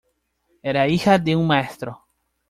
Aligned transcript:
Era 0.63 0.87
hija 0.87 1.19
de 1.19 1.35
un 1.35 1.45
maestro. 1.45 2.07